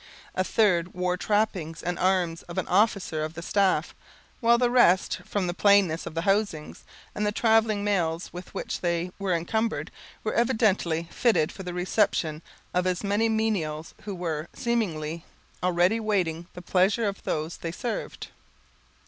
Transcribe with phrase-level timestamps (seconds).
[0.33, 3.93] A third wore trappings and arms of an officer of the staff;
[4.39, 8.81] while the rest, from the plainness of the housings, and the traveling mails with which
[8.81, 9.91] they were encumbered,
[10.23, 12.41] were evidently fitted for the reception
[12.73, 15.23] of as many menials, who were, seemingly,
[15.61, 18.29] already waiting the pleasure of those they served.